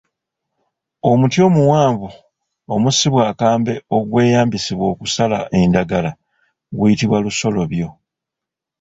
Omuti 1.09 1.37
omuwanvu 1.47 2.07
omussibwa 2.73 3.21
akambe 3.31 3.73
ogweyambisibwa 3.97 4.85
okusala 4.93 5.37
endagala 5.61 6.11
guyitibwa 6.77 7.17
Lusolobyo. 7.25 7.87